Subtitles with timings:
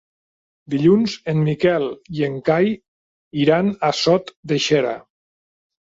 [0.73, 1.85] Dilluns en Miquel
[2.19, 2.73] i en Cai
[3.45, 5.01] iran a Sot de Xera.